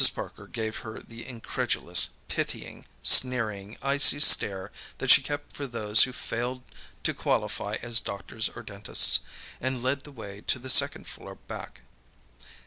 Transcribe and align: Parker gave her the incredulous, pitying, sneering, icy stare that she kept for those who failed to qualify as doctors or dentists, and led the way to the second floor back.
Parker 0.15 0.47
gave 0.47 0.77
her 0.77 0.99
the 0.99 1.27
incredulous, 1.27 2.09
pitying, 2.27 2.87
sneering, 3.03 3.77
icy 3.83 4.19
stare 4.19 4.71
that 4.97 5.11
she 5.11 5.21
kept 5.21 5.55
for 5.55 5.67
those 5.67 6.05
who 6.05 6.11
failed 6.11 6.63
to 7.03 7.13
qualify 7.13 7.75
as 7.83 7.99
doctors 7.99 8.49
or 8.55 8.63
dentists, 8.63 9.19
and 9.61 9.83
led 9.83 10.01
the 10.01 10.11
way 10.11 10.41
to 10.47 10.57
the 10.57 10.71
second 10.71 11.05
floor 11.05 11.35
back. 11.35 11.81